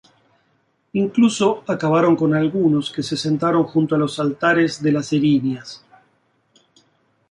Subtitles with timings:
[0.93, 5.85] Incluso acabaron con algunos que se sentaron junto a los altares de Las Erinias.